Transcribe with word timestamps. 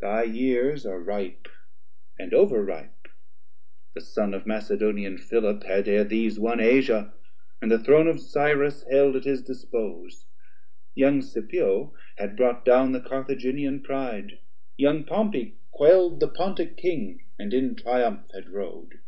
Thy 0.02 0.22
years 0.24 0.84
are 0.84 1.00
ripe, 1.00 1.48
and 2.18 2.34
over 2.34 2.62
ripe, 2.62 3.08
the 3.94 4.02
Son 4.02 4.34
Of 4.34 4.46
Macedonian 4.46 5.16
Philip 5.16 5.62
had 5.64 5.88
e're 5.88 6.04
these 6.04 6.38
Won 6.38 6.60
Asia 6.60 7.14
and 7.62 7.70
the 7.70 7.78
Throne 7.78 8.06
of 8.06 8.20
Cyrus 8.20 8.84
held 8.90 9.16
At 9.16 9.24
his 9.24 9.40
dispose, 9.40 10.26
young 10.94 11.22
Scipio 11.22 11.94
had 12.18 12.36
brought 12.36 12.66
down 12.66 12.92
The 12.92 13.00
Carthaginian 13.00 13.82
pride, 13.82 14.40
young 14.76 15.04
Pompey 15.04 15.56
quell'd 15.70 16.20
The 16.20 16.28
Pontic 16.28 16.76
King 16.76 17.24
and 17.38 17.54
in 17.54 17.74
triumph 17.74 18.26
had 18.34 18.50
rode. 18.50 18.98